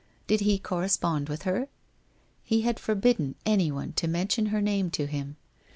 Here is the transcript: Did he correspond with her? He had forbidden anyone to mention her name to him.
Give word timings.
Did 0.25 0.39
he 0.39 0.57
correspond 0.57 1.29
with 1.29 1.43
her? 1.43 1.67
He 2.43 2.61
had 2.61 2.79
forbidden 2.79 3.35
anyone 3.45 3.93
to 3.97 4.07
mention 4.07 4.47
her 4.47 4.59
name 4.59 4.89
to 4.89 5.05
him. 5.05 5.37